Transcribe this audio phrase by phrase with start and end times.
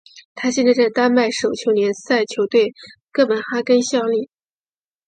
[0.33, 2.73] 他现在在丹麦手球联赛球队
[3.11, 4.31] 哥本哈根效力。